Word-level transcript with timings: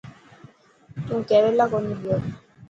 نون 1.05 1.19
ڪيريلا 1.29 1.65
ڪونهي 1.71 1.95
گيو. 2.01 2.17